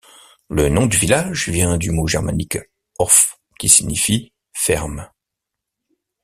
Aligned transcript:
Le 0.49 0.67
nom 0.67 0.87
du 0.87 0.97
village 0.97 1.47
vient 1.49 1.77
du 1.77 1.91
mot 1.91 2.07
germanique 2.07 2.57
Hof 2.97 3.39
qui 3.59 3.69
signifie 3.69 4.33
ferme. 4.51 5.07